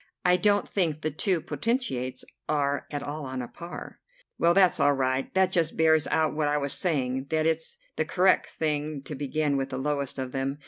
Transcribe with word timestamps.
I 0.25 0.35
don't 0.35 0.67
think 0.67 1.01
the 1.01 1.11
two 1.11 1.41
potentates 1.41 2.25
are 2.49 2.87
at 2.89 3.03
all 3.03 3.23
on 3.27 3.43
a 3.43 3.47
par." 3.47 3.99
"Well, 4.39 4.55
that's 4.55 4.79
all 4.79 4.93
right. 4.93 5.31
That 5.35 5.51
just 5.51 5.77
bears 5.77 6.07
out 6.07 6.33
what 6.35 6.47
I 6.47 6.57
was 6.57 6.73
saying, 6.73 7.25
that 7.25 7.45
it's 7.45 7.77
the 7.97 8.05
correct 8.05 8.47
thing 8.47 9.03
to 9.03 9.13
begin 9.13 9.57
with 9.57 9.69
the 9.69 9.77
lowest 9.77 10.17
of 10.17 10.31
them. 10.31 10.57